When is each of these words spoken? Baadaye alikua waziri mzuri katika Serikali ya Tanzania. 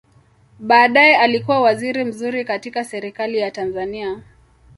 Baadaye 0.59 1.15
alikua 1.17 1.61
waziri 1.61 2.03
mzuri 2.03 2.45
katika 2.45 2.83
Serikali 2.83 3.37
ya 3.37 3.51
Tanzania. 3.51 4.21